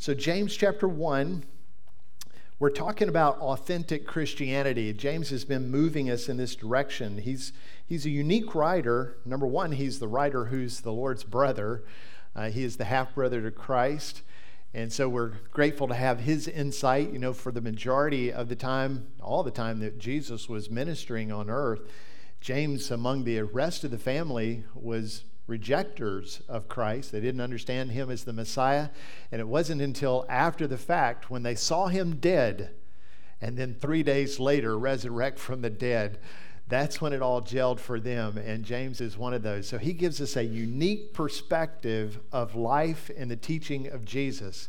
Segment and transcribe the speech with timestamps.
[0.00, 1.44] So, James chapter 1,
[2.58, 4.94] we're talking about authentic Christianity.
[4.94, 7.18] James has been moving us in this direction.
[7.18, 7.52] He's,
[7.84, 9.18] he's a unique writer.
[9.26, 11.84] Number one, he's the writer who's the Lord's brother,
[12.34, 14.22] uh, he is the half brother to Christ.
[14.72, 17.12] And so we're grateful to have his insight.
[17.12, 21.30] You know, for the majority of the time, all the time that Jesus was ministering
[21.30, 21.82] on earth,
[22.40, 27.12] James, among the rest of the family, was rejectors of Christ.
[27.12, 28.88] They didn't understand him as the Messiah.
[29.30, 32.70] And it wasn't until after the fact, when they saw him dead,
[33.42, 36.18] and then three days later resurrect from the dead,
[36.68, 38.38] that's when it all gelled for them.
[38.38, 39.68] And James is one of those.
[39.68, 44.68] So he gives us a unique perspective of life and the teaching of Jesus.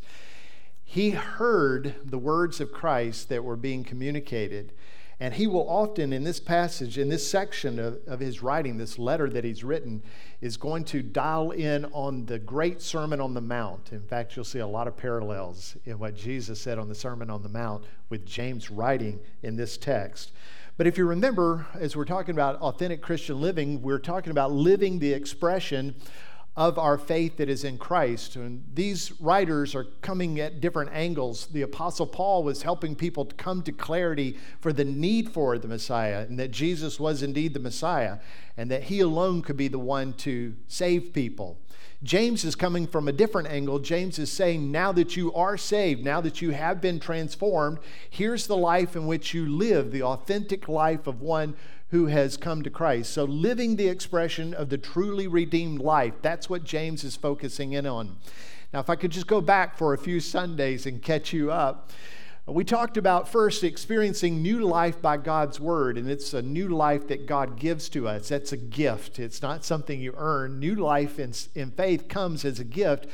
[0.84, 4.73] He heard the words of Christ that were being communicated.
[5.21, 8.98] And he will often, in this passage, in this section of, of his writing, this
[8.98, 10.02] letter that he's written,
[10.41, 13.91] is going to dial in on the great Sermon on the Mount.
[13.91, 17.30] In fact, you'll see a lot of parallels in what Jesus said on the Sermon
[17.30, 20.31] on the Mount with James writing in this text.
[20.75, 24.97] But if you remember, as we're talking about authentic Christian living, we're talking about living
[24.97, 25.94] the expression
[26.55, 28.35] of our faith that is in Christ.
[28.35, 31.47] And these writers are coming at different angles.
[31.47, 35.69] The Apostle Paul was helping people to come to clarity for the need for the
[35.69, 38.17] Messiah and that Jesus was indeed the Messiah
[38.58, 41.58] and that he alone could be the one to save people.
[42.03, 43.77] James is coming from a different angle.
[43.77, 47.77] James is saying, now that you are saved, now that you have been transformed,
[48.09, 51.55] here's the life in which you live, the authentic life of one
[51.92, 53.14] who has come to Christ.
[53.14, 57.86] So, living the expression of the truly redeemed life, that's what James is focusing in
[57.86, 58.17] on.
[58.73, 61.92] Now, if I could just go back for a few Sundays and catch you up.
[62.48, 67.08] We talked about first experiencing new life by God's word, and it's a new life
[67.09, 68.30] that God gives to us.
[68.30, 70.59] That's a gift, it's not something you earn.
[70.59, 73.05] New life in, in faith comes as a gift.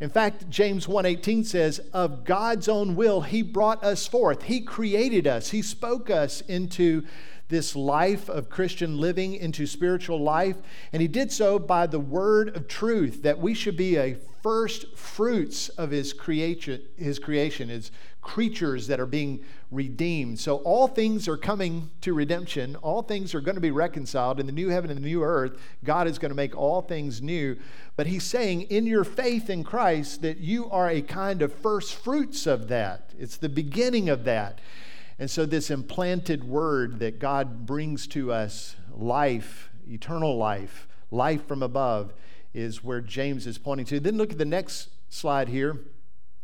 [0.00, 4.44] In fact, James 1:18 says, "Of God's own will he brought us forth.
[4.44, 5.50] He created us.
[5.50, 7.04] He spoke us into
[7.52, 10.56] this life of Christian living into spiritual life.
[10.92, 14.96] And he did so by the word of truth, that we should be a first
[14.96, 17.92] fruits of his creation, his creation, his
[18.22, 20.38] creatures that are being redeemed.
[20.38, 22.76] So all things are coming to redemption.
[22.76, 25.58] All things are going to be reconciled in the new heaven and the new earth.
[25.84, 27.56] God is going to make all things new.
[27.96, 31.94] But he's saying in your faith in Christ that you are a kind of first
[31.94, 33.12] fruits of that.
[33.18, 34.58] It's the beginning of that.
[35.18, 41.62] And so, this implanted word that God brings to us life, eternal life, life from
[41.62, 42.12] above,
[42.54, 44.00] is where James is pointing to.
[44.00, 45.78] Then look at the next slide here.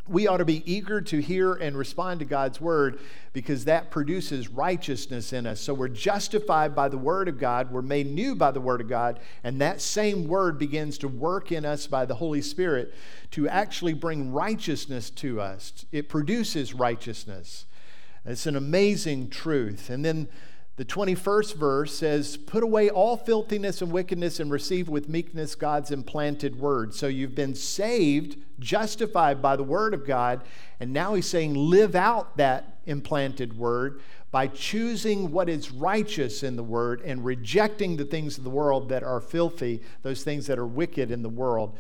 [0.07, 2.99] We ought to be eager to hear and respond to God's word
[3.35, 5.61] because that produces righteousness in us.
[5.61, 8.89] So we're justified by the word of God, we're made new by the word of
[8.89, 12.95] God, and that same word begins to work in us by the Holy Spirit
[13.33, 15.85] to actually bring righteousness to us.
[15.93, 17.67] It produces righteousness.
[18.29, 19.89] It's an amazing truth.
[19.89, 20.29] And then
[20.77, 25.91] the 21st verse says, Put away all filthiness and wickedness and receive with meekness God's
[25.91, 26.95] implanted word.
[26.95, 30.43] So you've been saved, justified by the word of God.
[30.79, 34.01] And now he's saying, Live out that implanted word
[34.31, 38.89] by choosing what is righteous in the word and rejecting the things of the world
[38.91, 41.77] that are filthy, those things that are wicked in the world.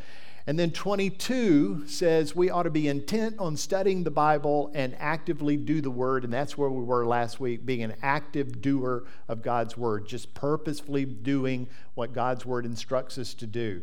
[0.48, 5.58] And then 22 says we ought to be intent on studying the Bible and actively
[5.58, 6.24] do the Word.
[6.24, 10.32] And that's where we were last week, being an active doer of God's Word, just
[10.32, 13.82] purposefully doing what God's Word instructs us to do.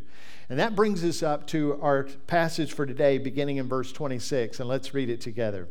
[0.50, 4.60] And that brings us up to our passage for today, beginning in verse 26.
[4.60, 5.68] And let's read it together.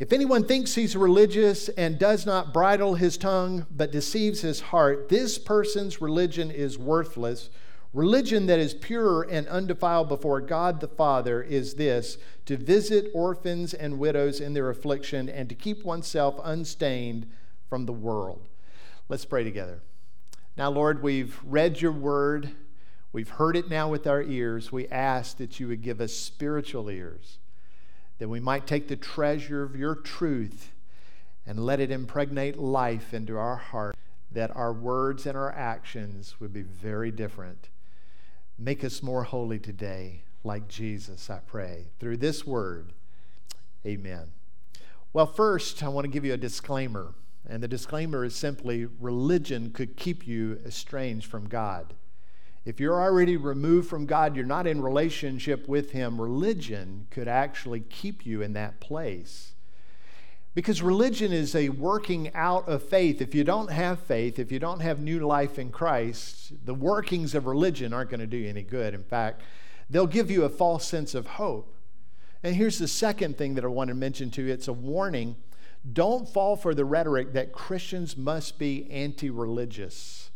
[0.00, 5.08] If anyone thinks he's religious and does not bridle his tongue but deceives his heart,
[5.08, 7.48] this person's religion is worthless.
[7.96, 13.72] Religion that is pure and undefiled before God the Father is this to visit orphans
[13.72, 17.26] and widows in their affliction and to keep oneself unstained
[17.70, 18.48] from the world.
[19.08, 19.80] Let's pray together.
[20.58, 22.50] Now, Lord, we've read your word,
[23.14, 24.70] we've heard it now with our ears.
[24.70, 27.38] We ask that you would give us spiritual ears,
[28.18, 30.74] that we might take the treasure of your truth
[31.46, 33.96] and let it impregnate life into our heart,
[34.30, 37.70] that our words and our actions would be very different
[38.58, 41.88] Make us more holy today, like Jesus, I pray.
[42.00, 42.92] Through this word,
[43.84, 44.32] amen.
[45.12, 47.14] Well, first, I want to give you a disclaimer.
[47.48, 51.94] And the disclaimer is simply religion could keep you estranged from God.
[52.64, 57.80] If you're already removed from God, you're not in relationship with Him, religion could actually
[57.80, 59.52] keep you in that place.
[60.56, 63.20] Because religion is a working out of faith.
[63.20, 67.34] If you don't have faith, if you don't have new life in Christ, the workings
[67.34, 68.94] of religion aren't going to do you any good.
[68.94, 69.42] In fact,
[69.90, 71.76] they'll give you a false sense of hope.
[72.42, 75.36] And here's the second thing that I want to mention to you it's a warning.
[75.92, 80.30] Don't fall for the rhetoric that Christians must be anti religious.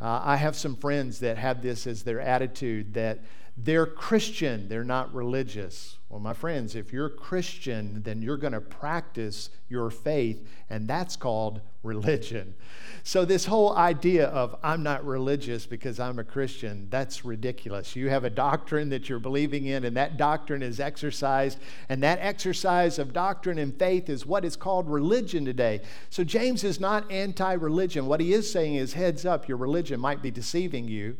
[0.00, 3.18] Uh, I have some friends that have this as their attitude that
[3.60, 5.96] they're Christian, they're not religious.
[6.08, 11.16] Well, my friends, if you're Christian, then you're going to practice your faith, and that's
[11.16, 12.54] called religion.
[13.02, 17.96] So, this whole idea of I'm not religious because I'm a Christian, that's ridiculous.
[17.96, 21.58] You have a doctrine that you're believing in, and that doctrine is exercised,
[21.88, 25.80] and that exercise of doctrine and faith is what is called religion today.
[26.10, 28.06] So, James is not anti religion.
[28.06, 31.16] What he is saying is, heads up, your religion might be deceiving you.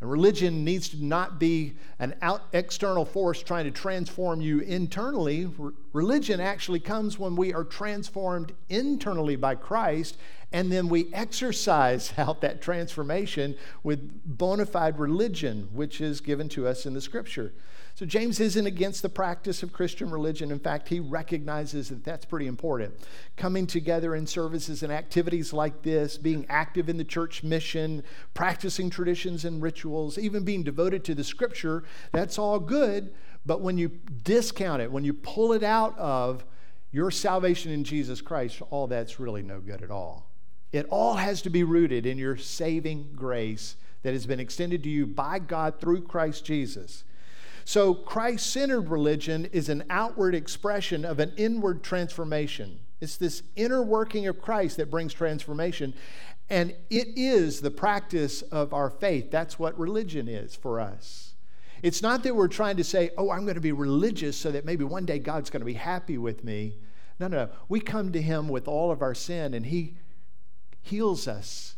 [0.00, 5.46] And religion needs to not be an out, external force trying to transform you internally.
[5.46, 10.16] Re- religion actually comes when we are transformed internally by Christ,
[10.52, 16.68] and then we exercise out that transformation with bona fide religion, which is given to
[16.68, 17.52] us in the scripture.
[17.98, 20.52] So James isn't against the practice of Christian religion.
[20.52, 22.94] In fact, he recognizes that that's pretty important.
[23.36, 28.04] Coming together in services and activities like this, being active in the church mission,
[28.34, 33.12] practicing traditions and rituals, even being devoted to the scripture, that's all good.
[33.44, 33.88] But when you
[34.22, 36.44] discount it, when you pull it out of
[36.92, 40.30] your salvation in Jesus Christ, all that's really no good at all.
[40.70, 43.74] It all has to be rooted in your saving grace
[44.04, 47.02] that has been extended to you by God through Christ Jesus.
[47.68, 52.80] So, Christ centered religion is an outward expression of an inward transformation.
[53.02, 55.92] It's this inner working of Christ that brings transformation.
[56.48, 59.30] And it is the practice of our faith.
[59.30, 61.34] That's what religion is for us.
[61.82, 64.64] It's not that we're trying to say, oh, I'm going to be religious so that
[64.64, 66.78] maybe one day God's going to be happy with me.
[67.20, 67.44] No, no.
[67.44, 67.50] no.
[67.68, 69.98] We come to Him with all of our sin and He
[70.80, 71.76] heals us,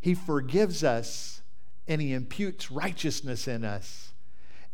[0.00, 1.42] He forgives us,
[1.86, 4.09] and He imputes righteousness in us.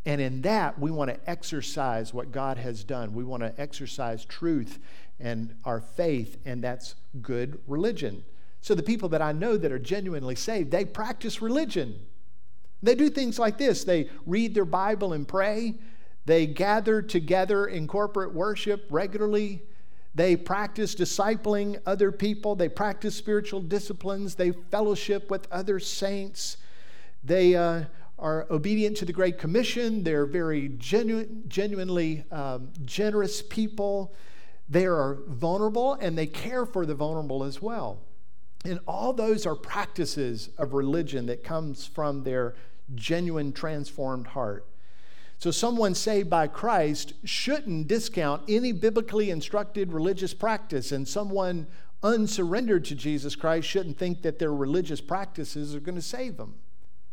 [0.07, 3.13] And in that, we want to exercise what God has done.
[3.13, 4.79] We want to exercise truth
[5.19, 8.25] and our faith, and that's good religion.
[8.61, 11.99] So, the people that I know that are genuinely saved, they practice religion.
[12.83, 15.75] They do things like this they read their Bible and pray,
[16.27, 19.63] they gather together in corporate worship regularly.
[20.15, 22.57] They practice discipling other people.
[22.57, 24.35] They practice spiritual disciplines.
[24.35, 26.57] They fellowship with other saints.
[27.23, 27.85] They uh,
[28.19, 30.03] are obedient to the Great Commission.
[30.03, 34.15] They're very genu- genuinely um, generous people.
[34.69, 38.01] They are vulnerable and they care for the vulnerable as well.
[38.65, 42.55] And all those are practices of religion that comes from their
[42.95, 44.67] genuine transformed heart.
[45.39, 51.67] So, someone saved by Christ shouldn't discount any biblically instructed religious practice, and someone
[52.03, 56.55] unsurrendered to Jesus Christ shouldn't think that their religious practices are going to save them.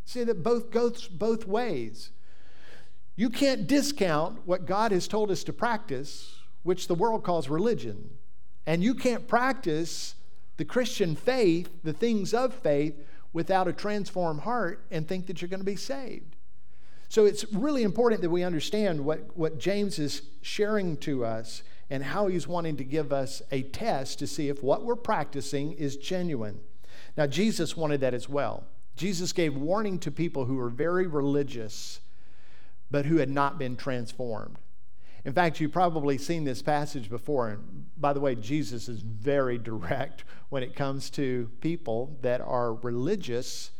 [0.05, 2.11] See that both goes both ways.
[3.15, 8.09] You can't discount what God has told us to practice, which the world calls religion.
[8.65, 10.15] And you can't practice
[10.57, 12.95] the Christian faith, the things of faith,
[13.33, 16.35] without a transformed heart and think that you're going to be saved.
[17.09, 22.03] So it's really important that we understand what, what James is sharing to us and
[22.03, 25.97] how he's wanting to give us a test to see if what we're practicing is
[25.97, 26.59] genuine.
[27.15, 28.63] Now, Jesus wanted that as well.
[28.95, 31.99] Jesus gave warning to people who were very religious,
[32.91, 34.57] but who had not been transformed.
[35.25, 37.49] In fact, you've probably seen this passage before.
[37.49, 42.73] And by the way, Jesus is very direct when it comes to people that are
[42.73, 43.71] religious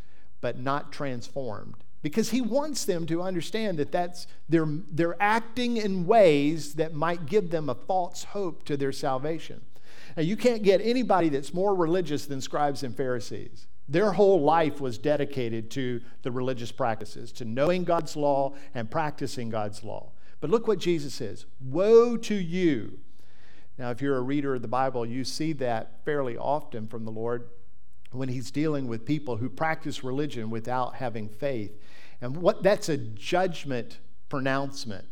[0.42, 1.76] but not transformed.
[2.02, 7.26] Because he wants them to understand that that's they're, they're acting in ways that might
[7.26, 9.62] give them a false hope to their salvation.
[10.18, 13.68] Now, you can't get anybody that's more religious than scribes and Pharisees.
[13.88, 19.50] Their whole life was dedicated to the religious practices, to knowing God's law and practicing
[19.50, 20.12] God's law.
[20.40, 23.00] But look what Jesus says Woe to you.
[23.78, 27.12] Now, if you're a reader of the Bible, you see that fairly often from the
[27.12, 27.50] Lord
[28.12, 31.72] when he's dealing with people who practice religion without having faith.
[32.22, 33.98] And what that's a judgment
[34.30, 35.08] pronouncement.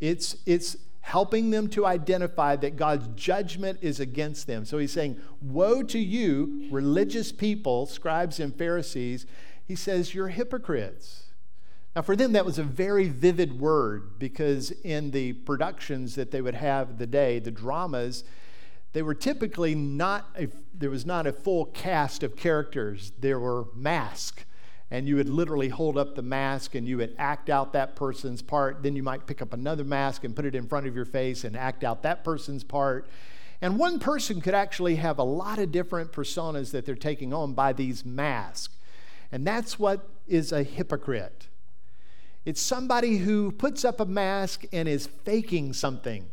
[0.00, 4.64] It's, it's helping them to identify that God's judgment is against them.
[4.64, 9.26] So he's saying, Woe to you, religious people, scribes and Pharisees.
[9.66, 11.24] He says, You're hypocrites.
[11.94, 16.40] Now, for them, that was a very vivid word because in the productions that they
[16.40, 18.24] would have the day, the dramas,
[18.94, 23.12] they were typically not, a, there was not a full cast of characters.
[23.18, 24.44] There were masks
[24.92, 28.42] and you would literally hold up the mask and you would act out that person's
[28.42, 28.82] part.
[28.82, 31.44] Then you might pick up another mask and put it in front of your face
[31.44, 33.08] and act out that person's part.
[33.62, 37.54] And one person could actually have a lot of different personas that they're taking on
[37.54, 38.76] by these masks.
[39.32, 41.48] And that's what is a hypocrite.
[42.44, 46.28] It's somebody who puts up a mask and is faking something,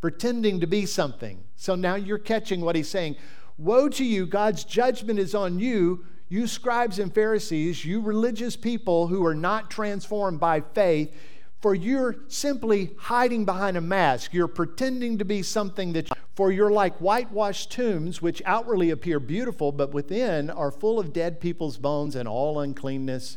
[0.00, 1.44] pretending to be something.
[1.54, 3.14] So now you're catching what he's saying.
[3.56, 9.08] Woe to you, God's judgment is on you, you scribes and Pharisees, you religious people
[9.08, 11.12] who are not transformed by faith,
[11.60, 14.32] for you're simply hiding behind a mask.
[14.32, 19.72] You're pretending to be something that, for you're like whitewashed tombs, which outwardly appear beautiful,
[19.72, 23.36] but within are full of dead people's bones and all uncleanness.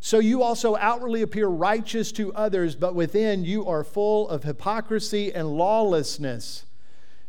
[0.00, 5.32] So you also outwardly appear righteous to others, but within you are full of hypocrisy
[5.32, 6.64] and lawlessness.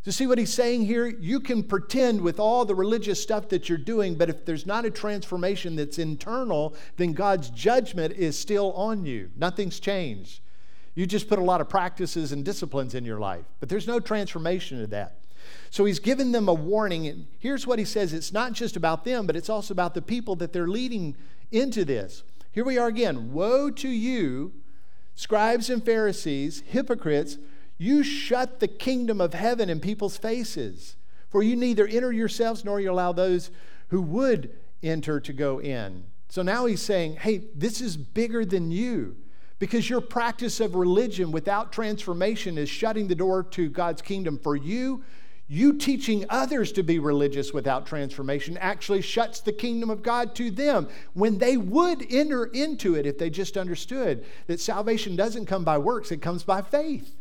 [0.05, 1.07] To see what he's saying here?
[1.07, 4.85] You can pretend with all the religious stuff that you're doing, but if there's not
[4.85, 9.31] a transformation that's internal, then God's judgment is still on you.
[9.35, 10.41] Nothing's changed.
[10.93, 14.00] You just put a lot of practices and disciplines in your life, but there's no
[14.00, 15.17] transformation to that.
[15.71, 19.05] So he's given them a warning, and here's what he says it's not just about
[19.05, 21.15] them, but it's also about the people that they're leading
[21.51, 22.21] into this.
[22.51, 23.33] Here we are again.
[23.33, 24.53] Woe to you,
[25.15, 27.39] scribes and Pharisees, hypocrites!
[27.77, 30.96] You shut the kingdom of heaven in people's faces,
[31.29, 33.51] for you neither enter yourselves nor you allow those
[33.89, 36.05] who would enter to go in.
[36.29, 39.17] So now he's saying, hey, this is bigger than you
[39.60, 44.55] because your practice of religion without transformation is shutting the door to God's kingdom for
[44.55, 45.03] you.
[45.48, 50.50] You teaching others to be religious without transformation actually shuts the kingdom of God to
[50.50, 55.63] them when they would enter into it if they just understood that salvation doesn't come
[55.63, 57.15] by works, it comes by faith.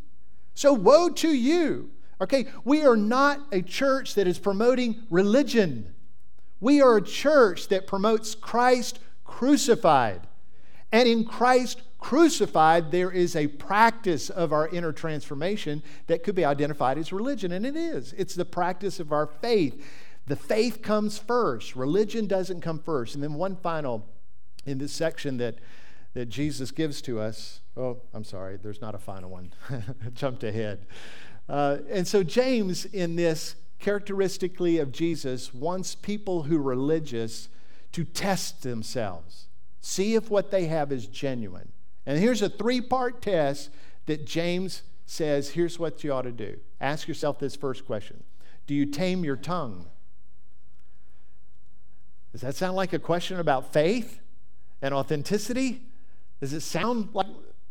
[0.55, 1.91] So, woe to you.
[2.21, 5.95] Okay, we are not a church that is promoting religion.
[6.61, 10.27] We are a church that promotes Christ crucified.
[10.93, 16.45] And in Christ crucified, there is a practice of our inner transformation that could be
[16.45, 18.13] identified as religion, and it is.
[18.17, 19.85] It's the practice of our faith.
[20.27, 23.15] The faith comes first, religion doesn't come first.
[23.15, 24.09] And then, one final
[24.65, 25.57] in this section that,
[26.15, 27.61] that Jesus gives to us.
[27.77, 29.53] Oh, I'm sorry, there's not a final one.
[30.15, 30.87] Jumped ahead.
[31.49, 37.49] Uh, and so, James, in this characteristically of Jesus, wants people who are religious
[37.93, 39.47] to test themselves,
[39.81, 41.73] see if what they have is genuine.
[42.07, 43.71] And here's a three part test
[44.07, 46.59] that James says here's what you ought to do.
[46.81, 48.23] Ask yourself this first question
[48.67, 49.87] Do you tame your tongue?
[52.33, 54.21] Does that sound like a question about faith
[54.83, 55.83] and authenticity?
[56.41, 57.29] Does it sound like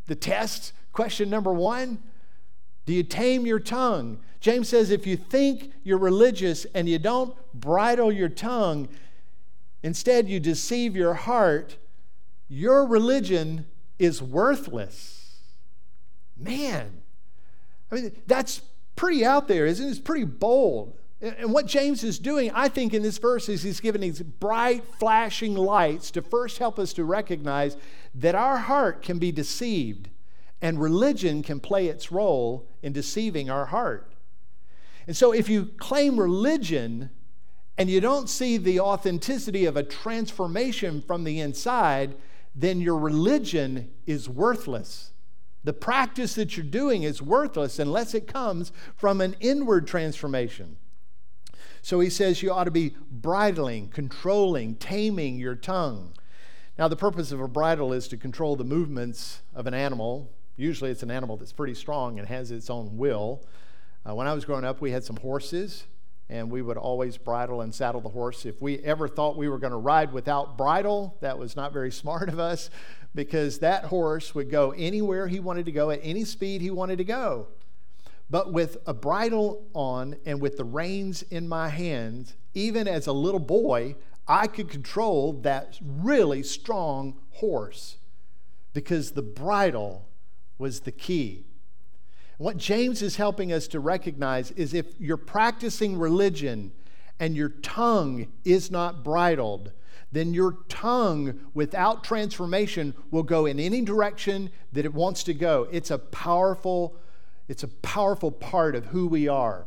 [0.08, 0.74] the test?
[0.92, 2.00] Question number one
[2.86, 4.20] Do you tame your tongue?
[4.40, 8.90] James says if you think you're religious and you don't bridle your tongue,
[9.82, 11.78] instead you deceive your heart,
[12.50, 13.66] your religion
[14.00, 15.40] is worthless.
[16.38, 17.02] Man,
[17.92, 18.62] I mean, that's
[18.96, 19.90] pretty out there, isn't it?
[19.90, 20.98] It's pretty bold.
[21.24, 24.84] And what James is doing, I think, in this verse is he's giving these bright,
[25.00, 27.78] flashing lights to first help us to recognize
[28.14, 30.10] that our heart can be deceived
[30.62, 34.12] and religion can play its role in deceiving our heart.
[35.08, 37.10] And so, if you claim religion
[37.78, 42.16] and you don't see the authenticity of a transformation from the inside,
[42.54, 45.12] then your religion is worthless.
[45.64, 50.76] The practice that you're doing is worthless unless it comes from an inward transformation.
[51.84, 56.14] So he says you ought to be bridling, controlling, taming your tongue.
[56.80, 60.32] Now, the purpose of a bridle is to control the movements of an animal.
[60.56, 63.44] Usually, it's an animal that's pretty strong and has its own will.
[64.10, 65.84] Uh, when I was growing up, we had some horses,
[66.30, 68.46] and we would always bridle and saddle the horse.
[68.46, 71.92] If we ever thought we were going to ride without bridle, that was not very
[72.02, 72.70] smart of us
[73.14, 77.00] because that horse would go anywhere he wanted to go at any speed he wanted
[77.00, 77.48] to go.
[78.30, 83.14] But with a bridle on and with the reins in my hands, even as a
[83.14, 83.96] little boy,
[84.28, 87.98] I could control that really strong horse
[88.74, 90.08] because the bridle
[90.58, 91.46] was the key.
[92.38, 96.72] What James is helping us to recognize is if you're practicing religion
[97.20, 99.72] and your tongue is not bridled,
[100.12, 105.68] then your tongue without transformation will go in any direction that it wants to go.
[105.72, 106.96] It's a powerful
[107.48, 109.66] it's a powerful part of who we are.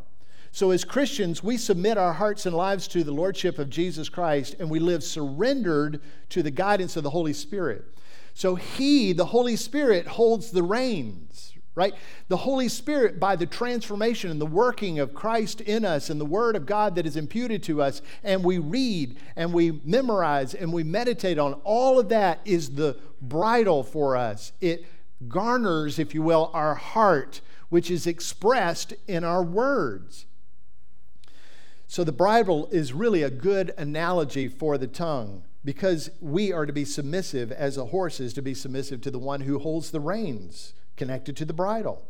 [0.56, 4.56] So, as Christians, we submit our hearts and lives to the Lordship of Jesus Christ
[4.58, 7.84] and we live surrendered to the guidance of the Holy Spirit.
[8.32, 11.94] So, He, the Holy Spirit, holds the reins, right?
[12.28, 16.24] The Holy Spirit, by the transformation and the working of Christ in us and the
[16.24, 20.72] Word of God that is imputed to us, and we read and we memorize and
[20.72, 24.52] we meditate on, all of that is the bridle for us.
[24.62, 24.86] It
[25.28, 30.26] garners, if you will, our heart, which is expressed in our words.
[31.88, 35.42] So the bridle is really a good analogy for the tongue.
[35.66, 39.18] because we are to be submissive as a horse is to be submissive to the
[39.18, 42.06] one who holds the reins connected to the bridle.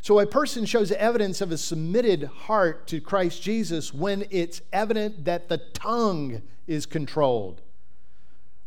[0.00, 5.24] So a person shows evidence of a submitted heart to Christ Jesus when it's evident
[5.24, 7.62] that the tongue is controlled.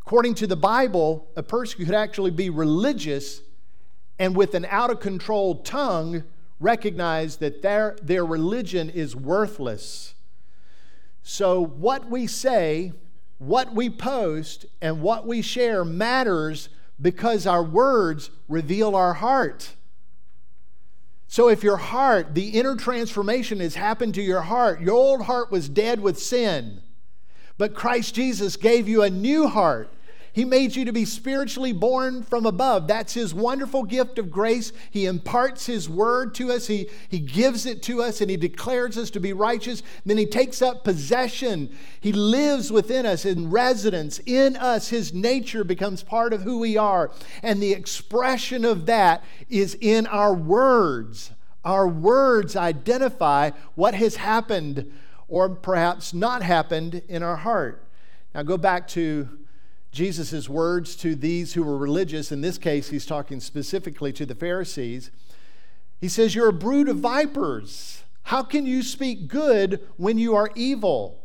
[0.01, 3.41] According to the Bible, a person could actually be religious
[4.21, 6.23] and with an out of control tongue
[6.59, 10.13] recognize that their, their religion is worthless.
[11.23, 12.93] So, what we say,
[13.39, 16.69] what we post, and what we share matters
[17.01, 19.73] because our words reveal our heart.
[21.27, 25.49] So, if your heart, the inner transformation has happened to your heart, your old heart
[25.49, 26.83] was dead with sin,
[27.57, 29.89] but Christ Jesus gave you a new heart
[30.33, 32.87] he made you to be spiritually born from above.
[32.87, 34.71] That's His wonderful gift of grace.
[34.89, 38.97] He imparts His word to us, He, he gives it to us, and He declares
[38.97, 39.83] us to be righteous.
[40.05, 41.75] Then He takes up possession.
[41.99, 44.87] He lives within us in residence in us.
[44.87, 47.11] His nature becomes part of who we are.
[47.43, 51.31] And the expression of that is in our words.
[51.65, 54.91] Our words identify what has happened
[55.27, 57.85] or perhaps not happened in our heart.
[58.33, 59.27] Now go back to
[59.91, 62.31] Jesus' words to these who were religious.
[62.31, 65.11] In this case, he's talking specifically to the Pharisees.
[65.99, 68.03] He says, You're a brood of vipers.
[68.23, 71.21] How can you speak good when you are evil?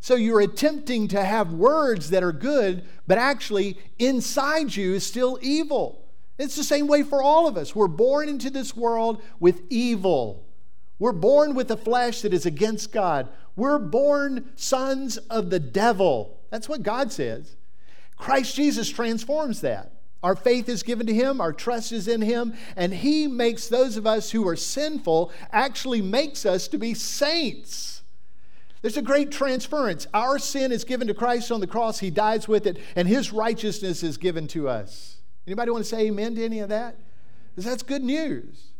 [0.00, 5.38] So you're attempting to have words that are good, but actually inside you is still
[5.42, 6.06] evil.
[6.38, 7.74] It's the same way for all of us.
[7.74, 10.44] We're born into this world with evil.
[10.98, 13.28] We're born with a flesh that is against God.
[13.56, 16.40] We're born sons of the devil.
[16.50, 17.56] That's what God says.
[18.16, 19.92] Christ Jesus transforms that.
[20.22, 23.96] Our faith is given to Him, our trust is in Him, and He makes those
[23.96, 28.02] of us who are sinful actually makes us to be saints.
[28.82, 30.06] There's a great transference.
[30.14, 33.32] Our sin is given to Christ on the cross, He dies with it, and His
[33.32, 35.18] righteousness is given to us.
[35.46, 36.96] Anybody want to say amen to any of that?
[37.54, 38.72] Because that's good news.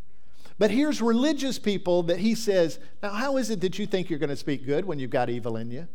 [0.58, 4.18] But here's religious people that he says, Now, how is it that you think you're
[4.18, 5.86] going to speak good when you've got evil in you?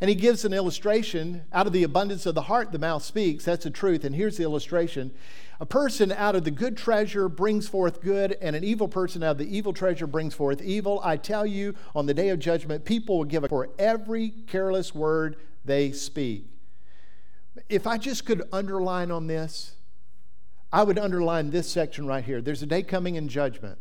[0.00, 3.44] And he gives an illustration out of the abundance of the heart, the mouth speaks.
[3.44, 4.04] That's the truth.
[4.04, 5.12] And here's the illustration
[5.60, 9.32] A person out of the good treasure brings forth good, and an evil person out
[9.32, 11.00] of the evil treasure brings forth evil.
[11.04, 15.36] I tell you, on the day of judgment, people will give for every careless word
[15.64, 16.46] they speak.
[17.68, 19.76] If I just could underline on this,
[20.72, 22.42] I would underline this section right here.
[22.42, 23.78] There's a day coming in judgment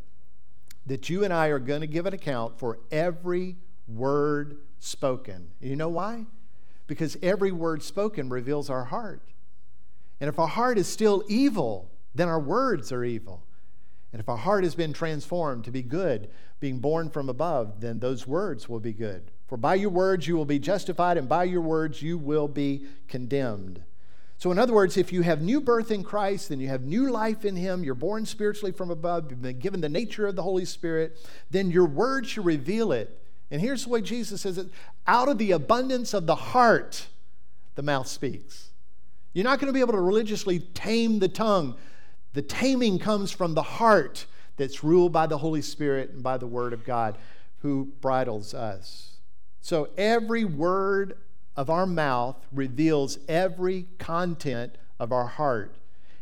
[0.85, 5.49] that you and I are going to give an account for every word spoken.
[5.59, 6.25] You know why?
[6.87, 9.21] Because every word spoken reveals our heart.
[10.19, 13.43] And if our heart is still evil, then our words are evil.
[14.11, 17.99] And if our heart has been transformed to be good, being born from above, then
[17.99, 19.31] those words will be good.
[19.47, 22.85] For by your words you will be justified, and by your words you will be
[23.07, 23.83] condemned.
[24.37, 27.09] So, in other words, if you have new birth in Christ, then you have new
[27.09, 30.43] life in Him, you're born spiritually from above, you've been given the nature of the
[30.43, 31.17] Holy Spirit,
[31.49, 33.22] then your words should reveal it.
[33.53, 34.67] And here's the way Jesus says it
[35.05, 37.05] out of the abundance of the heart,
[37.75, 38.71] the mouth speaks.
[39.31, 41.75] You're not going to be able to religiously tame the tongue.
[42.33, 44.25] The taming comes from the heart
[44.57, 47.15] that's ruled by the Holy Spirit and by the Word of God
[47.59, 49.17] who bridles us.
[49.61, 51.15] So every word
[51.55, 55.75] of our mouth reveals every content of our heart.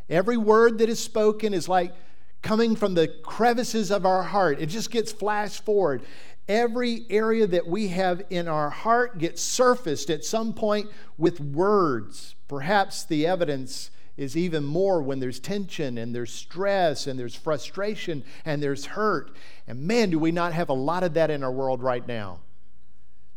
[0.10, 1.94] Every word that is spoken is like
[2.42, 4.60] coming from the crevices of our heart.
[4.60, 6.02] It just gets flashed forward
[6.48, 12.36] every area that we have in our heart gets surfaced at some point with words.
[12.48, 18.24] Perhaps the evidence is even more when there's tension and there's stress and there's frustration
[18.46, 19.32] and there's hurt.
[19.68, 22.40] And man, do we not have a lot of that in our world right now.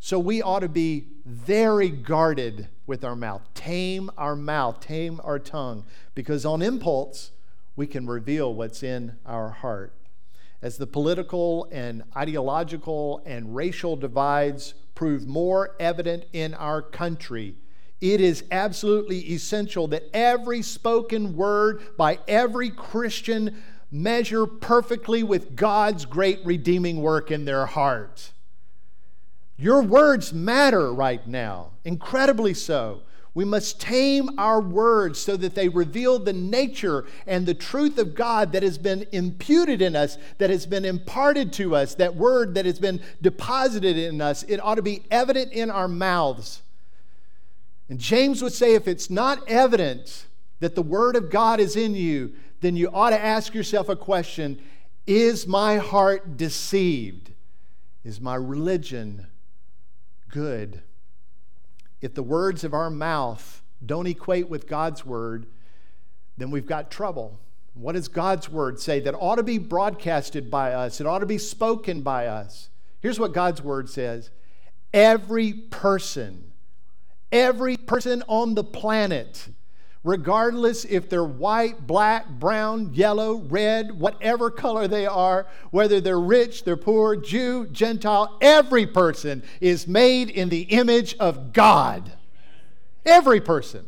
[0.00, 3.42] So we ought to be very guarded with our mouth.
[3.54, 7.30] Tame our mouth, tame our tongue, because on impulse,
[7.76, 9.94] we can reveal what's in our heart
[10.64, 17.54] as the political and ideological and racial divides prove more evident in our country,
[18.00, 26.06] it is absolutely essential that every spoken word by every Christian measure perfectly with God's
[26.06, 28.32] great redeeming work in their heart.
[29.58, 33.02] Your words matter right now, incredibly so.
[33.34, 38.14] We must tame our words so that they reveal the nature and the truth of
[38.14, 42.54] God that has been imputed in us, that has been imparted to us, that word
[42.54, 44.44] that has been deposited in us.
[44.44, 46.62] It ought to be evident in our mouths.
[47.88, 50.26] And James would say if it's not evident
[50.60, 53.96] that the word of God is in you, then you ought to ask yourself a
[53.96, 54.60] question
[55.08, 57.32] Is my heart deceived?
[58.04, 59.26] Is my religion
[60.28, 60.82] good?
[62.04, 65.46] If the words of our mouth don't equate with God's word,
[66.36, 67.40] then we've got trouble.
[67.72, 71.00] What does God's word say that ought to be broadcasted by us?
[71.00, 72.68] It ought to be spoken by us.
[73.00, 74.30] Here's what God's word says
[74.92, 76.52] Every person,
[77.32, 79.48] every person on the planet,
[80.04, 86.64] regardless if they're white, black, brown, yellow, red, whatever color they are, whether they're rich,
[86.64, 92.12] they're poor, Jew, Gentile, every person is made in the image of God.
[93.06, 93.86] Every person.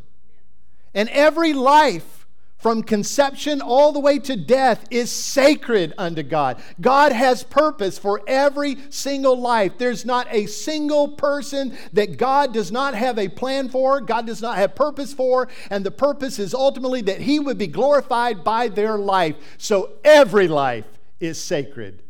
[0.95, 2.16] And every life
[2.59, 6.61] from conception all the way to death is sacred unto God.
[6.81, 9.79] God has purpose for every single life.
[9.79, 14.41] There's not a single person that God does not have a plan for, God does
[14.41, 18.69] not have purpose for, and the purpose is ultimately that He would be glorified by
[18.69, 19.37] their life.
[19.59, 20.87] So every life
[21.21, 22.03] is sacred.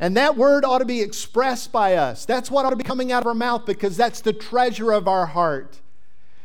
[0.00, 2.24] And that word ought to be expressed by us.
[2.24, 5.08] That's what ought to be coming out of our mouth because that's the treasure of
[5.08, 5.80] our heart.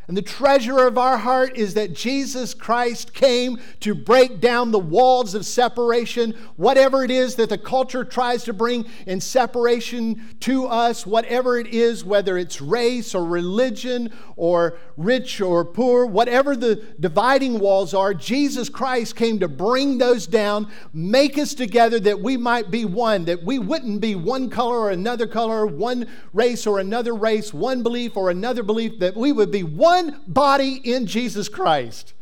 [0.08, 4.80] And the treasure of our heart is that Jesus Christ came to break down the
[4.80, 10.66] walls of separation, whatever it is that the culture tries to bring in separation to
[10.68, 16.76] us, whatever it is, whether it's race or religion or rich or poor, whatever the
[17.00, 22.36] dividing walls are, Jesus Christ came to bring those down, make us together that we
[22.36, 26.80] might be one, that we wouldn't be one color or another color, one race or
[26.80, 31.06] another race, one belief or another belief, that we would be one one body in
[31.06, 32.14] Jesus Christ.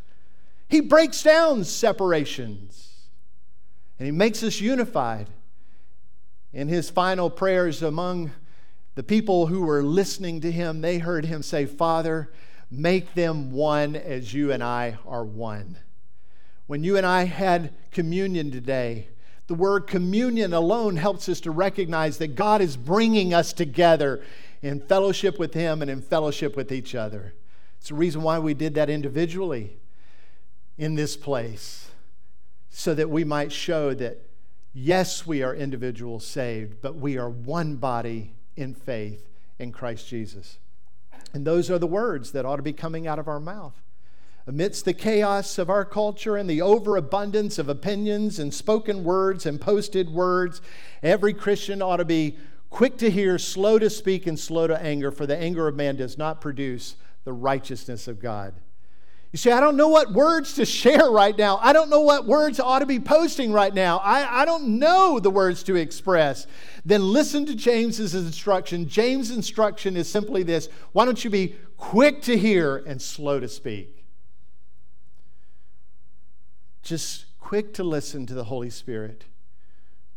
[0.67, 3.07] He breaks down separations
[3.99, 5.27] and he makes us unified.
[6.53, 8.31] In his final prayers among
[8.95, 12.31] the people who were listening to him, they heard him say, Father,
[12.69, 15.77] make them one as you and I are one.
[16.67, 19.07] When you and I had communion today,
[19.47, 24.23] the word communion alone helps us to recognize that God is bringing us together
[24.61, 27.33] in fellowship with Him and in fellowship with each other.
[27.81, 29.75] It's the reason why we did that individually
[30.77, 31.89] in this place,
[32.69, 34.21] so that we might show that,
[34.71, 40.59] yes, we are individuals saved, but we are one body in faith in Christ Jesus.
[41.33, 43.81] And those are the words that ought to be coming out of our mouth.
[44.45, 49.59] Amidst the chaos of our culture and the overabundance of opinions and spoken words and
[49.59, 50.61] posted words,
[51.01, 52.37] every Christian ought to be
[52.69, 55.95] quick to hear, slow to speak, and slow to anger, for the anger of man
[55.95, 58.53] does not produce the righteousness of God.
[59.31, 61.57] You say, I don't know what words to share right now.
[61.61, 63.97] I don't know what words ought to be posting right now.
[63.99, 66.47] I, I don't know the words to express.
[66.83, 68.87] Then listen to James's instruction.
[68.87, 73.47] James' instruction is simply this why don't you be quick to hear and slow to
[73.47, 74.05] speak?
[76.83, 79.25] Just quick to listen to the Holy Spirit,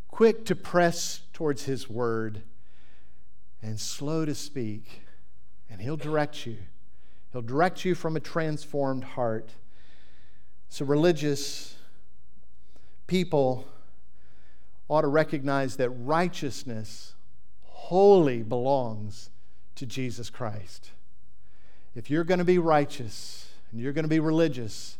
[0.09, 2.43] quick to press towards His word,
[3.63, 5.03] and slow to speak,
[5.69, 6.57] and He'll direct you.
[7.35, 9.51] He'll direct you from a transformed heart.
[10.69, 11.75] So, religious
[13.09, 13.67] people
[14.87, 17.15] ought to recognize that righteousness
[17.65, 19.31] wholly belongs
[19.75, 20.93] to Jesus Christ.
[21.97, 24.97] If you're going to be righteous and you're going to be religious,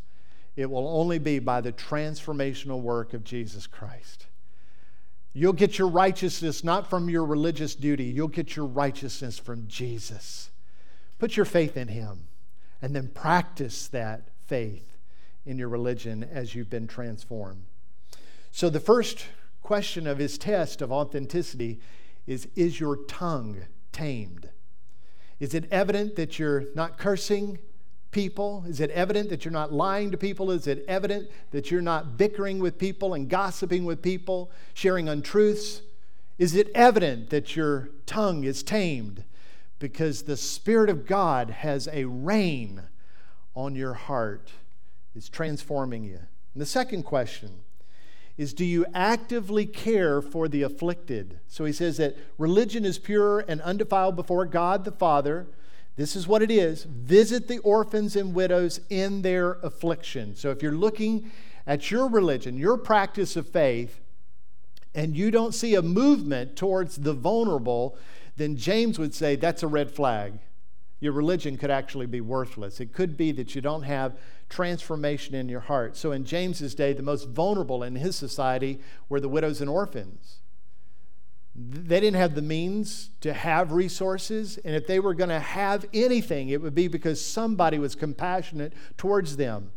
[0.57, 4.27] it will only be by the transformational work of Jesus Christ.
[5.33, 10.51] You'll get your righteousness not from your religious duty, you'll get your righteousness from Jesus.
[11.19, 12.27] Put your faith in Him
[12.83, 14.99] and then practice that faith
[15.47, 17.65] in your religion as you've been transformed.
[18.51, 19.27] So, the first
[19.63, 21.81] question of his test of authenticity
[22.27, 24.49] is Is your tongue tamed?
[25.41, 27.59] Is it evident that you're not cursing
[28.13, 28.65] people?
[28.69, 30.51] Is it evident that you're not lying to people?
[30.53, 35.83] Is it evident that you're not bickering with people and gossiping with people, sharing untruths?
[36.39, 39.25] Is it evident that your tongue is tamed?
[39.79, 42.83] Because the Spirit of God has a reign
[43.55, 44.51] on your heart,
[45.15, 46.19] is transforming you.
[46.55, 47.61] And the second question
[48.37, 51.41] is Do you actively care for the afflicted?
[51.49, 55.47] So he says that religion is pure and undefiled before God the Father.
[55.97, 60.35] This is what it is visit the orphans and widows in their affliction.
[60.35, 61.31] So if you're looking
[61.67, 64.01] at your religion, your practice of faith,
[64.95, 67.97] and you don't see a movement towards the vulnerable,
[68.37, 70.39] then James would say that's a red flag.
[71.01, 72.81] Your religion could actually be worthless.
[72.81, 74.17] It could be that you don't have
[74.49, 75.97] transformation in your heart.
[75.97, 80.39] So, in James's day, the most vulnerable in his society were the widows and orphans.
[81.55, 85.85] They didn't have the means to have resources, and if they were going to have
[85.95, 89.71] anything, it would be because somebody was compassionate towards them.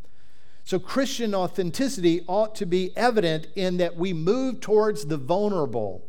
[0.63, 6.03] So, Christian authenticity ought to be evident in that we move towards the vulnerable.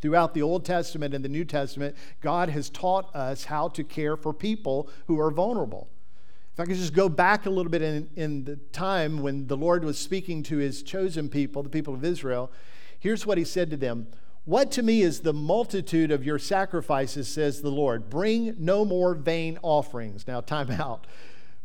[0.00, 4.16] Throughout the Old Testament and the New Testament, God has taught us how to care
[4.16, 5.88] for people who are vulnerable.
[6.56, 9.58] If I could just go back a little bit in, in the time when the
[9.58, 12.50] Lord was speaking to his chosen people, the people of Israel,
[12.98, 14.06] here's what he said to them
[14.46, 18.08] What to me is the multitude of your sacrifices, says the Lord?
[18.08, 20.26] Bring no more vain offerings.
[20.26, 21.06] Now, time out.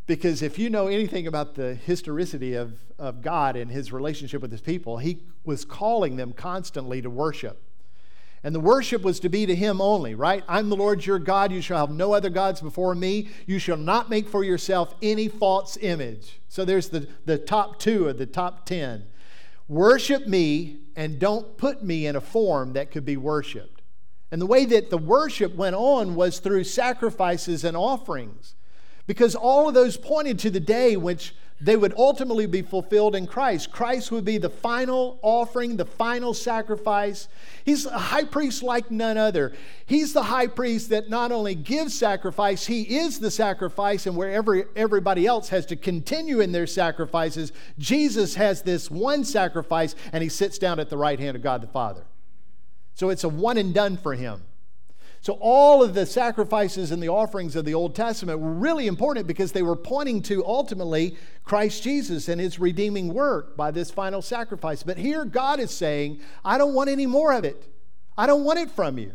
[0.07, 4.51] Because if you know anything about the historicity of, of God and his relationship with
[4.51, 7.61] his people, he was calling them constantly to worship.
[8.43, 10.43] And the worship was to be to him only, right?
[10.47, 11.51] I'm the Lord your God.
[11.51, 13.29] You shall have no other gods before me.
[13.45, 16.39] You shall not make for yourself any false image.
[16.47, 19.05] So there's the, the top two of the top 10.
[19.67, 23.81] Worship me and don't put me in a form that could be worshiped.
[24.31, 28.55] And the way that the worship went on was through sacrifices and offerings.
[29.05, 33.27] Because all of those pointed to the day which they would ultimately be fulfilled in
[33.27, 33.71] Christ.
[33.71, 37.27] Christ would be the final offering, the final sacrifice.
[37.63, 39.53] He's a high priest like none other.
[39.85, 44.67] He's the high priest that not only gives sacrifice, he is the sacrifice, and wherever
[44.75, 50.29] everybody else has to continue in their sacrifices, Jesus has this one sacrifice, and he
[50.29, 52.05] sits down at the right hand of God the Father.
[52.95, 54.41] So it's a one and done for him.
[55.23, 59.27] So, all of the sacrifices and the offerings of the Old Testament were really important
[59.27, 64.23] because they were pointing to ultimately Christ Jesus and his redeeming work by this final
[64.23, 64.81] sacrifice.
[64.81, 67.71] But here, God is saying, I don't want any more of it.
[68.17, 69.13] I don't want it from you.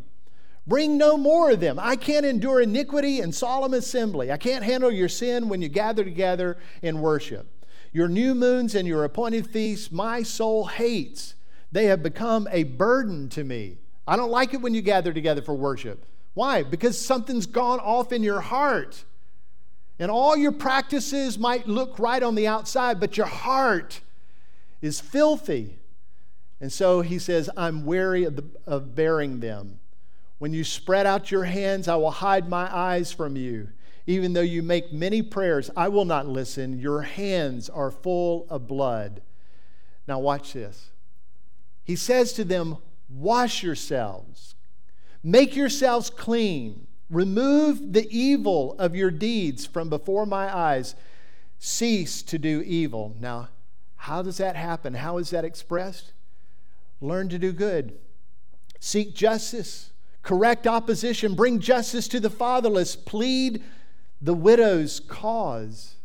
[0.64, 1.76] Bring no more of them.
[1.80, 4.30] I can't endure iniquity and solemn assembly.
[4.30, 7.66] I can't handle your sin when you gather together in worship.
[7.92, 11.34] Your new moons and your appointed feasts, my soul hates.
[11.72, 13.78] They have become a burden to me.
[14.06, 16.04] I don't like it when you gather together for worship.
[16.34, 16.62] Why?
[16.62, 19.04] Because something's gone off in your heart.
[19.98, 24.00] And all your practices might look right on the outside, but your heart
[24.82, 25.78] is filthy.
[26.60, 29.80] And so he says, I'm weary of, the, of bearing them.
[30.38, 33.68] When you spread out your hands, I will hide my eyes from you.
[34.06, 36.78] Even though you make many prayers, I will not listen.
[36.78, 39.22] Your hands are full of blood.
[40.06, 40.90] Now, watch this.
[41.82, 42.76] He says to them,
[43.08, 44.54] Wash yourselves,
[45.22, 50.94] make yourselves clean, remove the evil of your deeds from before my eyes,
[51.58, 53.14] cease to do evil.
[53.20, 53.48] Now,
[53.96, 54.94] how does that happen?
[54.94, 56.12] How is that expressed?
[57.00, 57.98] Learn to do good,
[58.80, 59.92] seek justice,
[60.22, 63.62] correct opposition, bring justice to the fatherless, plead
[64.20, 65.96] the widow's cause.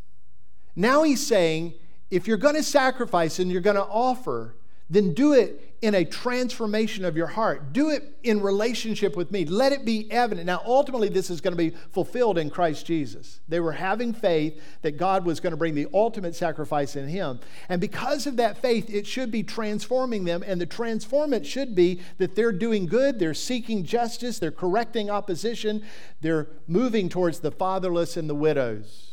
[0.76, 1.74] Now he's saying,
[2.10, 4.56] if you're going to sacrifice and you're going to offer,
[4.92, 7.74] then do it in a transformation of your heart.
[7.74, 9.46] Do it in relationship with me.
[9.46, 10.46] Let it be evident.
[10.46, 13.40] Now, ultimately, this is going to be fulfilled in Christ Jesus.
[13.48, 17.40] They were having faith that God was going to bring the ultimate sacrifice in Him.
[17.68, 20.44] And because of that faith, it should be transforming them.
[20.46, 25.84] And the transformation should be that they're doing good, they're seeking justice, they're correcting opposition,
[26.20, 29.11] they're moving towards the fatherless and the widows.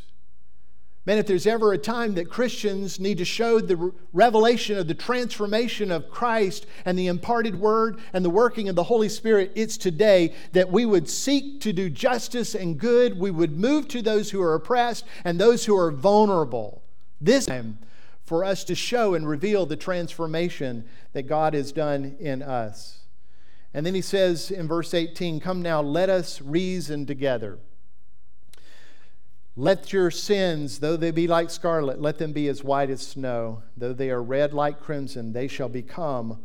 [1.09, 4.95] Man, if there's ever a time that Christians need to show the revelation of the
[4.95, 9.79] transformation of Christ and the imparted word and the working of the Holy Spirit, it's
[9.79, 13.19] today that we would seek to do justice and good.
[13.19, 16.83] We would move to those who are oppressed and those who are vulnerable.
[17.23, 17.79] This time
[18.27, 22.99] for us to show and reveal the transformation that God has done in us.
[23.73, 27.61] And then he says in verse 18, Come now, let us reason together.
[29.61, 33.65] Let your sins, though they be like scarlet, let them be as white as snow.
[33.77, 36.39] Though they are red like crimson, they shall become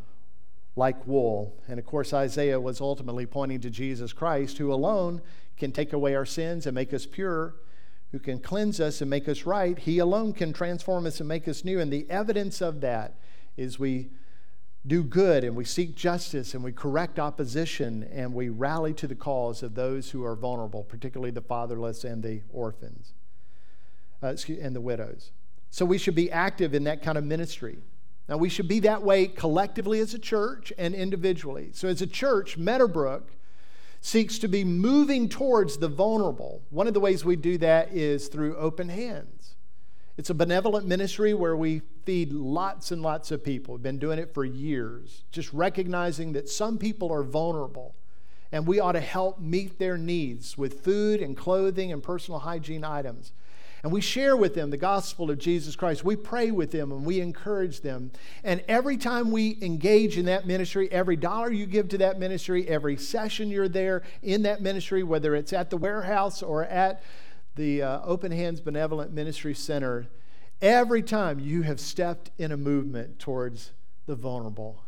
[0.74, 1.54] like wool.
[1.68, 5.22] And of course, Isaiah was ultimately pointing to Jesus Christ, who alone
[5.56, 7.54] can take away our sins and make us pure,
[8.10, 9.78] who can cleanse us and make us right.
[9.78, 11.78] He alone can transform us and make us new.
[11.78, 13.14] And the evidence of that
[13.56, 14.10] is we
[14.86, 19.14] do good and we seek justice and we correct opposition and we rally to the
[19.14, 23.14] cause of those who are vulnerable, particularly the fatherless and the orphans
[24.22, 25.30] uh, and the widows.
[25.70, 27.78] So we should be active in that kind of ministry.
[28.28, 31.70] Now, we should be that way collectively as a church and individually.
[31.72, 33.32] So, as a church, Meadowbrook
[34.00, 36.62] seeks to be moving towards the vulnerable.
[36.70, 39.56] One of the ways we do that is through open hands.
[40.16, 43.74] It's a benevolent ministry where we feed lots and lots of people.
[43.74, 47.94] We've been doing it for years, just recognizing that some people are vulnerable
[48.52, 52.84] and we ought to help meet their needs with food and clothing and personal hygiene
[52.84, 53.32] items.
[53.82, 56.04] And we share with them the gospel of Jesus Christ.
[56.04, 58.12] We pray with them and we encourage them.
[58.42, 62.66] And every time we engage in that ministry, every dollar you give to that ministry,
[62.66, 67.02] every session you're there in that ministry, whether it's at the warehouse or at
[67.56, 70.06] the uh, Open Hands Benevolent Ministry Center,
[70.64, 73.72] every time you have stepped in a movement towards
[74.06, 74.82] the vulnerable.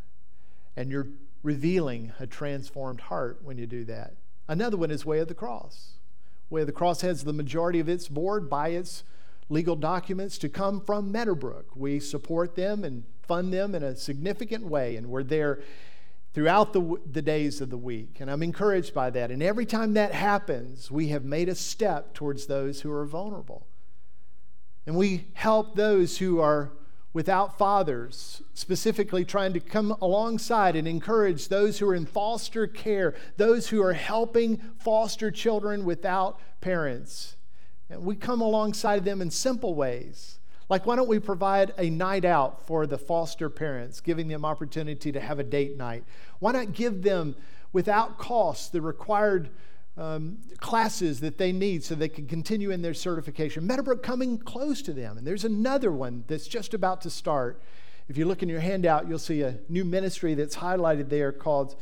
[0.74, 1.08] And you're
[1.42, 4.14] revealing a transformed heart when you do that.
[4.48, 5.98] Another one is Way of the Cross.
[6.48, 9.04] Way of the Cross has the majority of its board by its
[9.50, 11.76] legal documents to come from Meadowbrook.
[11.76, 15.60] We support them and fund them in a significant way, and we're there
[16.32, 18.16] throughout the, the days of the week.
[18.20, 19.30] And I'm encouraged by that.
[19.30, 23.66] And every time that happens, we have made a step towards those who are vulnerable.
[24.86, 26.70] And we help those who are
[27.12, 33.14] without fathers, specifically trying to come alongside and encourage those who are in foster care,
[33.38, 37.36] those who are helping foster children without parents.
[37.88, 40.40] And we come alongside them in simple ways.
[40.68, 45.10] Like, why don't we provide a night out for the foster parents, giving them opportunity
[45.12, 46.04] to have a date night?
[46.38, 47.34] Why not give them,
[47.72, 49.48] without cost, the required
[49.96, 53.66] um, classes that they need so they can continue in their certification?
[53.66, 55.18] Meadowbrook coming close to them.
[55.18, 57.62] And there's another one that's just about to start.
[58.08, 61.76] If you look in your handout, you'll see a new ministry that's highlighted there called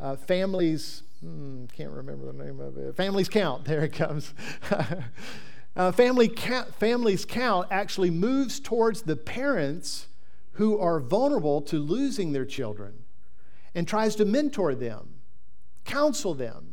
[0.00, 1.02] uh, Families.
[1.20, 2.96] Hmm, can't remember the name of it.
[2.96, 3.64] Families Count.
[3.66, 4.34] There it comes.
[5.74, 10.08] Uh, family count, families count actually moves towards the parents
[10.52, 13.04] who are vulnerable to losing their children
[13.74, 15.14] and tries to mentor them,
[15.84, 16.71] counsel them,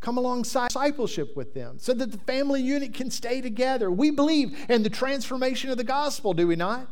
[0.00, 3.90] come alongside discipleship with them so that the family unit can stay together.
[3.90, 6.88] We believe in the transformation of the gospel, do we not?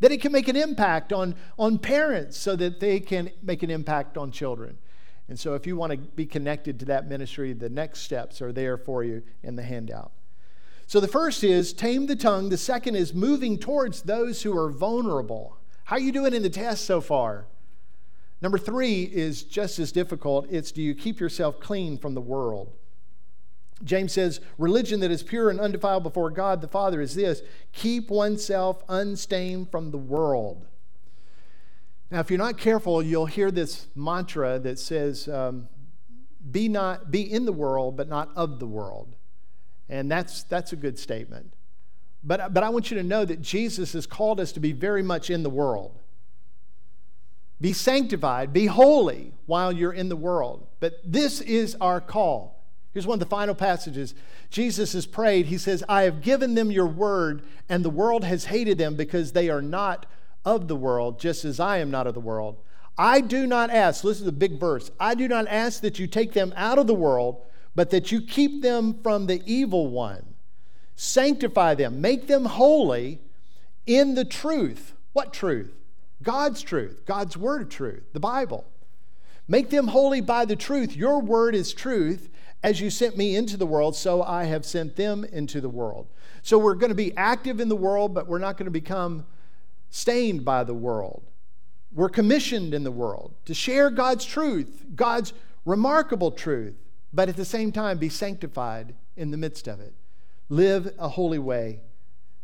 [0.00, 3.70] That it can make an impact on, on parents so that they can make an
[3.70, 4.78] impact on children.
[5.28, 8.52] And so, if you want to be connected to that ministry, the next steps are
[8.52, 10.12] there for you in the handout.
[10.88, 12.48] So the first is tame the tongue.
[12.48, 15.58] The second is moving towards those who are vulnerable.
[15.84, 17.46] How are you doing in the test so far?
[18.40, 20.46] Number three is just as difficult.
[20.50, 22.72] It's do you keep yourself clean from the world?
[23.84, 28.10] James says, religion that is pure and undefiled before God the Father is this keep
[28.10, 30.66] oneself unstained from the world.
[32.10, 35.68] Now, if you're not careful, you'll hear this mantra that says, um,
[36.50, 39.14] be, not, be in the world, but not of the world.
[39.90, 41.52] And that's, that's a good statement.
[42.24, 45.02] But, but I want you to know that Jesus has called us to be very
[45.02, 45.98] much in the world.
[47.60, 50.66] Be sanctified, be holy while you're in the world.
[50.80, 52.64] But this is our call.
[52.92, 54.14] Here's one of the final passages.
[54.50, 55.46] Jesus has prayed.
[55.46, 59.32] He says, I have given them your word, and the world has hated them because
[59.32, 60.06] they are not
[60.44, 62.56] of the world, just as I am not of the world.
[62.96, 66.06] I do not ask, listen to the big verse, I do not ask that you
[66.06, 67.44] take them out of the world,
[67.74, 70.34] but that you keep them from the evil one.
[70.96, 73.20] Sanctify them, make them holy
[73.86, 74.94] in the truth.
[75.12, 75.72] What truth?
[76.22, 78.64] God's truth, God's word of truth, the Bible.
[79.46, 80.96] Make them holy by the truth.
[80.96, 82.28] Your word is truth.
[82.62, 86.08] As you sent me into the world, so I have sent them into the world.
[86.42, 89.26] So we're going to be active in the world, but we're not going to become
[89.90, 91.22] stained by the world.
[91.94, 95.32] We're commissioned in the world to share God's truth, God's
[95.64, 96.74] remarkable truth
[97.12, 99.94] but at the same time be sanctified in the midst of it.
[100.48, 101.80] Live a holy way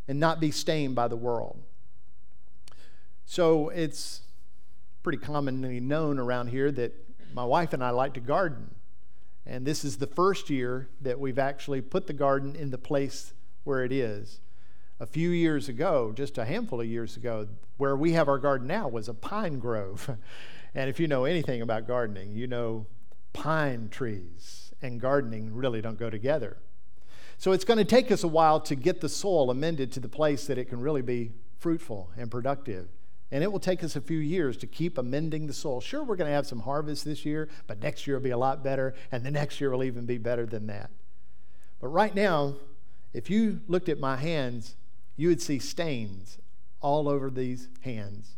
[0.09, 1.63] and not be stained by the world.
[3.27, 4.23] So it's
[5.03, 6.93] pretty commonly known around here that
[7.35, 8.75] my wife and I like to garden.
[9.47, 13.35] And this is the first year that we've actually put the garden in the place
[13.65, 14.41] where it is.
[15.01, 18.67] A few years ago, just a handful of years ago, where we have our garden
[18.67, 20.17] now was a pine grove.
[20.75, 22.87] and if you know anything about gardening, you know
[23.33, 26.57] pine trees and gardening really don't go together.
[27.37, 30.09] So it's going to take us a while to get the soil amended to the
[30.09, 32.89] place that it can really be fruitful and productive.
[33.35, 35.81] And it will take us a few years to keep amending the soil.
[35.81, 38.39] Sure, we're going to have some harvest this year, but next year will be a
[38.39, 40.89] lot better, and the next year will even be better than that.
[41.81, 42.55] But right now,
[43.13, 44.77] if you looked at my hands,
[45.17, 46.39] you would see stains
[46.81, 48.37] all over these hands.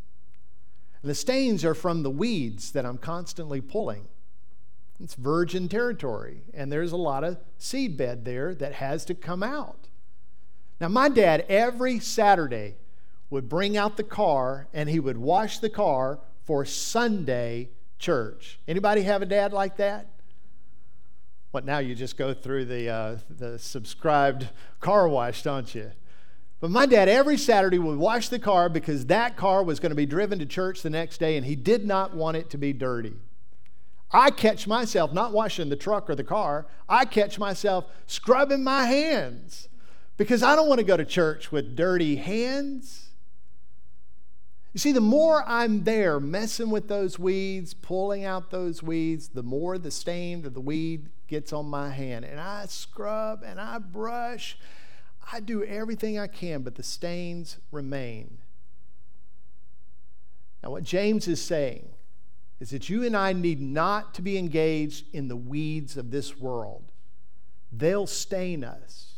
[1.02, 4.08] And the stains are from the weeds that I'm constantly pulling.
[4.98, 9.42] It's virgin territory, and there's a lot of seed bed there that has to come
[9.42, 9.88] out.
[10.80, 12.76] Now, my dad every Saturday
[13.30, 18.58] would bring out the car and he would wash the car for Sunday church.
[18.68, 20.08] Anybody have a dad like that?
[21.50, 21.78] What now?
[21.78, 25.92] You just go through the uh, the subscribed car wash, don't you?
[26.60, 29.96] But my dad every Saturday would wash the car because that car was going to
[29.96, 32.72] be driven to church the next day, and he did not want it to be
[32.72, 33.14] dirty.
[34.10, 38.86] I catch myself not washing the truck or the car, I catch myself scrubbing my
[38.86, 39.68] hands
[40.16, 43.05] because I don't want to go to church with dirty hands.
[44.76, 49.42] You see, the more I'm there messing with those weeds, pulling out those weeds, the
[49.42, 52.26] more the stain of the weed gets on my hand.
[52.26, 54.58] And I scrub and I brush.
[55.32, 58.36] I do everything I can, but the stains remain.
[60.62, 61.88] Now, what James is saying
[62.60, 66.38] is that you and I need not to be engaged in the weeds of this
[66.38, 66.84] world.
[67.72, 69.15] They'll stain us.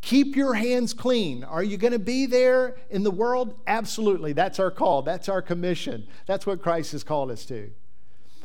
[0.00, 1.42] Keep your hands clean.
[1.44, 3.58] Are you going to be there in the world?
[3.66, 4.32] Absolutely.
[4.32, 5.02] That's our call.
[5.02, 6.06] That's our commission.
[6.26, 7.70] That's what Christ has called us to.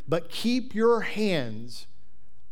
[0.07, 1.87] But keep your hands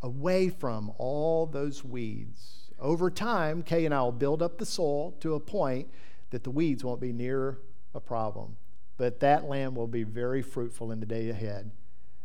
[0.02, 2.72] away from all those weeds.
[2.80, 5.88] Over time, Kay and I will build up the soil to a point
[6.32, 7.60] that the weeds won't be near
[7.94, 8.56] a problem.
[8.98, 11.72] But that land will be very fruitful in the day ahead.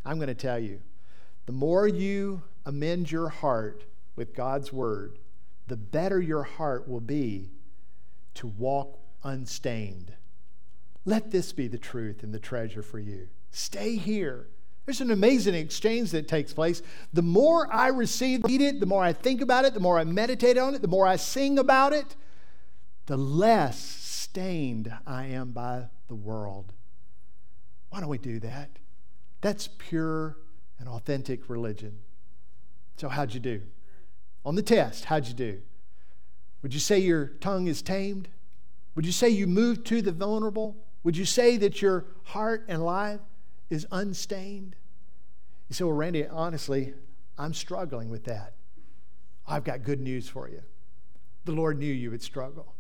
[0.05, 0.81] I'm going to tell you
[1.47, 5.19] the more you amend your heart with God's word,
[5.67, 7.51] the better your heart will be
[8.35, 10.13] to walk unstained.
[11.05, 13.29] Let this be the truth and the treasure for you.
[13.51, 14.49] Stay here.
[14.85, 16.83] There's an amazing exchange that takes place.
[17.13, 20.05] The more I receive, eat it, the more I think about it, the more I
[20.05, 22.15] meditate on it, the more I sing about it,
[23.07, 26.73] the less stained I am by the world.
[27.91, 28.79] Why don't we do that?
[29.41, 30.37] That's pure
[30.79, 31.99] and authentic religion.
[32.97, 33.63] So, how'd you do?
[34.47, 35.61] On the test, how'd you do?
[36.63, 38.29] Would you say your tongue is tamed?
[38.95, 40.77] Would you say you moved to the vulnerable?
[41.03, 43.21] Would you say that your heart and life
[43.71, 44.77] is unstained?
[45.69, 46.95] You say, Well, Randy, honestly,
[47.37, 48.55] I'm struggling with that.
[49.49, 50.63] I've got good news for you.
[51.45, 52.73] The Lord knew you would struggle.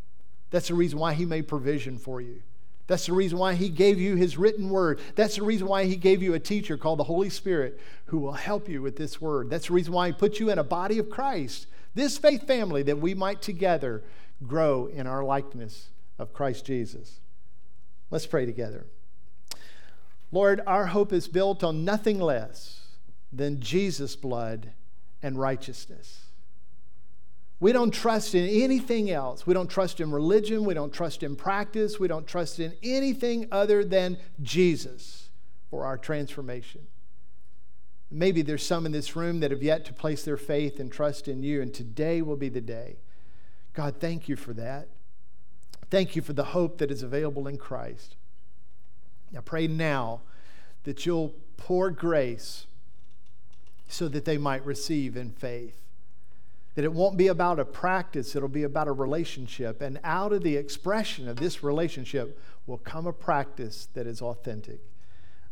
[0.50, 2.42] That's the reason why He made provision for you.
[2.86, 5.00] That's the reason why He gave you His written word.
[5.14, 8.32] That's the reason why He gave you a teacher called the Holy Spirit who will
[8.32, 9.50] help you with this word.
[9.50, 12.82] That's the reason why He put you in a body of Christ, this faith family,
[12.84, 14.02] that we might together
[14.46, 17.20] grow in our likeness of Christ Jesus.
[18.10, 18.86] Let's pray together.
[20.30, 22.88] Lord, our hope is built on nothing less
[23.32, 24.72] than Jesus' blood
[25.22, 26.25] and righteousness.
[27.58, 29.46] We don't trust in anything else.
[29.46, 30.64] We don't trust in religion.
[30.64, 31.98] We don't trust in practice.
[31.98, 35.30] We don't trust in anything other than Jesus
[35.70, 36.86] for our transformation.
[38.10, 41.28] Maybe there's some in this room that have yet to place their faith and trust
[41.28, 42.98] in you, and today will be the day.
[43.72, 44.88] God, thank you for that.
[45.90, 48.16] Thank you for the hope that is available in Christ.
[49.36, 50.20] I pray now
[50.84, 52.66] that you'll pour grace
[53.88, 55.85] so that they might receive in faith.
[56.76, 59.82] That it won't be about a practice, it'll be about a relationship.
[59.82, 64.80] And out of the expression of this relationship will come a practice that is authentic.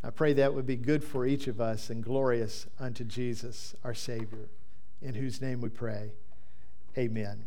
[0.05, 3.95] I pray that would be good for each of us and glorious unto Jesus, our
[3.95, 4.51] Savior,
[5.01, 6.13] in whose name we pray.
[6.97, 7.47] Amen.